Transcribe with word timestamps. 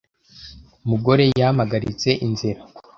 mugore 0.89 1.23
yampagaritse 1.41 2.09
inzira. 2.25 2.61